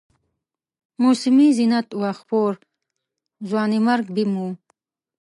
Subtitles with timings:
[1.03, 2.53] موسمي زینت و خپور،
[3.49, 4.47] ځوانیمرګ بیم و